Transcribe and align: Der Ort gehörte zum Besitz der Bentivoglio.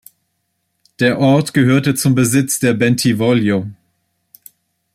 Der 0.99 1.19
Ort 1.19 1.53
gehörte 1.53 1.93
zum 1.93 2.15
Besitz 2.15 2.57
der 2.59 2.73
Bentivoglio. 2.73 3.67